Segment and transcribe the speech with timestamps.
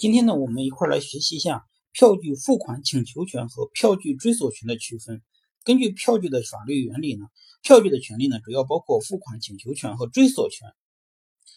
[0.00, 5.20] 今天呢，我们一块儿来学习一下票据付款请求权和票据追索权的区分。
[5.62, 7.26] 根据票据的法律原理呢，
[7.62, 10.68] 票据的权利呢主要包括付款请求权和追索权。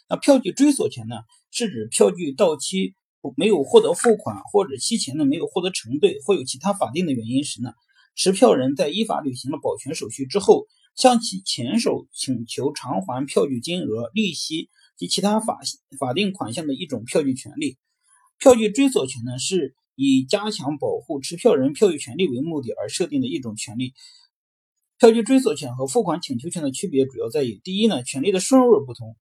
[0.10, 1.16] 那票据追索权呢，
[1.52, 2.96] 是指票据到期
[3.38, 7.72] 没有获得付款，或者期前呢没有获得承兑，或有其他法定的原因时呢，
[8.14, 10.68] 持票人在依法履行了保全手续之后，
[10.98, 15.60] 向其前手请求偿还票据金额、利息及其他法
[15.98, 17.78] 法定款项的一种票据权利。
[18.40, 23.94] 票据追索权呢，是以加强保护持票人票据权利为目的而设定的一种权利。
[25.00, 29.16] 票据追索权和付款请求权的区别主要在于：第一呢，权利的顺位不同。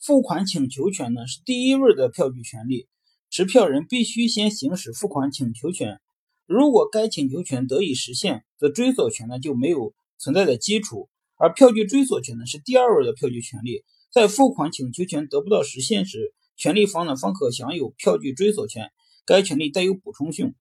[0.00, 2.88] 付款请求权呢是第一位的票据权利，
[3.30, 5.98] 持票人必须先行使付款请求权。
[6.46, 11.08] 如果该请求权得以实现，则追索权呢就没有存在的基础。
[11.36, 16.34] 而票据追索权呢是第二位的票据权利，在付款请求权得不到实现时。
[16.56, 18.90] 权利方呢方可享有票据追索权，
[19.26, 20.54] 该权利带有补充性。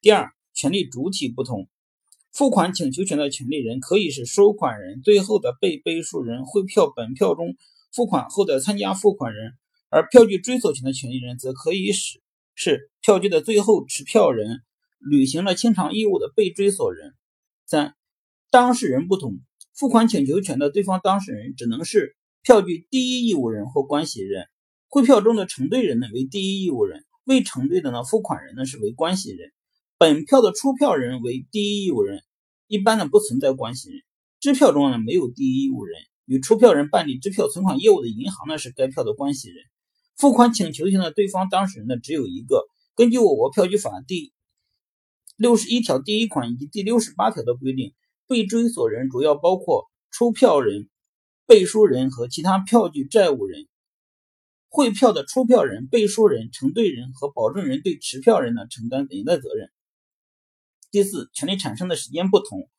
[0.00, 1.68] 第二，权利主体不同，
[2.32, 7.56] 付款请求权的权利人可以是收款人、最后的被背书人、汇票本票中
[7.92, 9.52] 付款后的参加付款人，
[9.90, 12.20] 而票据追索权的权利人则可以使
[12.54, 14.62] 是票据的最后持票人、
[14.98, 17.14] 履行了清偿义务的被追索人。
[17.66, 17.94] 三，
[18.50, 19.40] 当事人不同，
[19.74, 24.46] 付款请求权的对方当事人只能是票据第一义务人或关系人。
[24.94, 29.50] 汇票中的承兑人呢为第一义务人，未承兑的呢付款人呢是为关系人，
[29.96, 32.22] 本票的出票人为第一义务人，
[32.66, 34.02] 一般呢不存在关系人。
[34.38, 39.64] 支票中呢没有第一义务人，与出票人办理支票存款业务的银行呢是该票的关系人。
[40.14, 42.66] 付款请求权的对方当事人呢只有一个。
[42.94, 44.34] 根据我国票据法第
[45.38, 47.94] 六十一条第一款以及第六十八条的规定，
[48.28, 50.90] 被追索人主要包括出票人、
[51.46, 53.68] 背书人和其他票据债务人。
[54.74, 59.68] 汇票的出票人、背书人、承兑人和保证人对持票人呢承担连带责任。
[60.90, 62.70] 第四，权利产生的时间不同，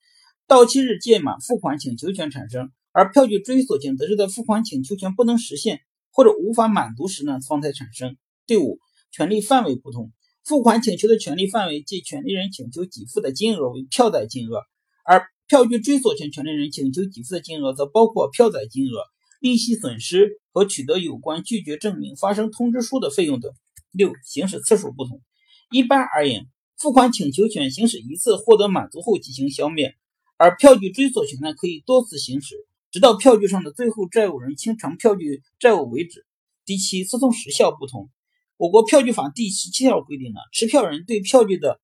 [0.47, 5.81] 到期日届满付款请求权产生，而票据追索权则是在付款请求权不能实现
[6.11, 8.17] 或者无法满足时呢方才产生。
[8.47, 8.79] 第五，
[9.11, 10.11] 权利范围不同，
[10.43, 14.63] 付款请求的权利范围即权利人请求给付的金额为票载金额，
[15.05, 19.12] 而票据追索权权利人请求给付的金额则包括票载金额。
[19.43, 23.51] 利息损失和取得有关拒绝证明、发生通知书的费用等。
[23.91, 25.21] 六、行使次数不同。
[25.69, 29.95] 一般而言，付款请求权行使一次获得满足后即行消灭，
[30.37, 32.55] 而票据追索权呢可以多次行使，
[32.89, 36.25] 直到票据上的最后债务人清偿票据债务为止。
[36.63, 38.09] 第七，诉讼时效不同。
[38.55, 41.81] 我国票据法第十七条规定呢，持票人对票据的，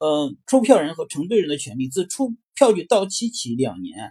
[0.00, 4.10] 呃，出票人和承兑人的权利自出票据到期起两年。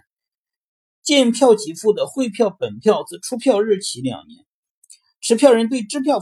[1.06, 4.44] 见票即付的汇票本票自出票日起两年，
[5.20, 6.20] 持票人对支票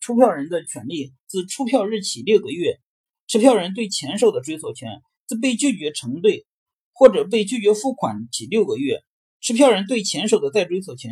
[0.00, 2.80] 出票人的权利自出票日起六个月，
[3.26, 6.46] 持票人对前手的追索权自被拒绝承兑
[6.94, 9.04] 或者被拒绝付款起六个月，
[9.42, 11.10] 持票人对前手的再追索权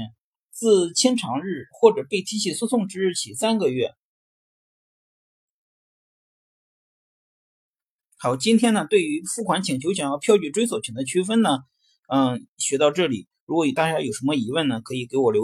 [0.51, 3.93] 自清偿日或者被提起诉讼之日起三个月。
[8.17, 11.59] 好，今天呢，对于付款请求权和票据追索权的区分呢？
[12.13, 15.39] 嗯，学到这里，如果大家有什么疑问呢，可以给我留。